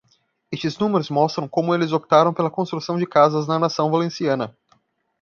Estes 0.51 0.79
números 0.79 1.11
mostram 1.11 1.47
como 1.47 1.75
eles 1.75 1.91
optaram 1.91 2.33
pela 2.33 2.49
construção 2.49 2.97
de 2.97 3.05
casas 3.05 3.45
na 3.47 3.59
nação 3.59 3.91
valenciana. 3.91 4.57